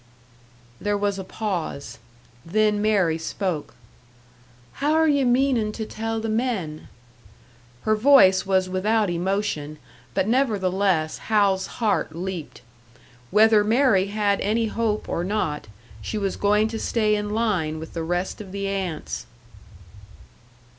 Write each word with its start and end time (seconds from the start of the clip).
There 0.79 0.97
was 0.97 1.19
a 1.19 1.23
pause; 1.23 1.99
then 2.43 2.81
Mary 2.81 3.19
spoke. 3.19 3.75
"How're 4.81 5.07
you 5.07 5.27
meanin' 5.27 5.71
to 5.73 5.85
tell 5.85 6.19
the 6.19 6.27
men?" 6.27 6.87
Her 7.83 7.95
voice 7.95 8.43
was 8.43 8.67
without 8.67 9.11
emotion, 9.11 9.77
but 10.15 10.27
nevertheless, 10.27 11.19
Hal's 11.29 11.67
heart 11.77 12.15
leaped. 12.15 12.61
Whether 13.29 13.63
Mary 13.63 14.07
had 14.07 14.41
any 14.41 14.65
hope 14.65 15.07
or 15.07 15.23
not, 15.23 15.67
she 16.01 16.17
was 16.17 16.35
going 16.35 16.67
to 16.69 16.79
stay 16.79 17.15
in 17.15 17.29
line 17.29 17.77
with 17.77 17.93
the 17.93 18.01
rest 18.01 18.41
of 18.41 18.51
the 18.51 18.67
ants! 18.67 19.27